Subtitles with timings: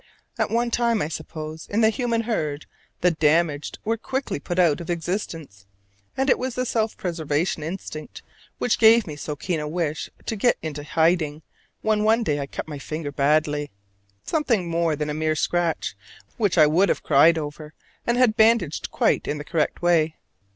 [0.39, 2.65] At one time, I suppose, in the human herd
[3.01, 5.67] the damaged were quickly put out of existence;
[6.17, 8.23] and it was the self preservation instinct
[8.57, 11.43] which gave me so keen a wish to get into hiding
[11.83, 13.69] when one day I cut my finger badly
[14.23, 15.95] something more than a mere scratch,
[16.35, 17.75] which I would have cried over
[18.07, 20.15] and had bandaged quite in the correct way.